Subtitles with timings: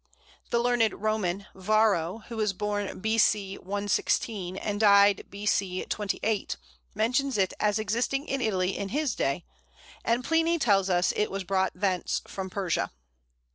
[0.49, 3.59] The learned Roman, Varro, who was born B.C.
[3.59, 5.85] 116, and died B.C.
[5.87, 6.57] 28,
[6.95, 9.45] mentions it as existing in Italy in his day;
[10.03, 12.89] and Pliny tells us it was brought thence from Persia.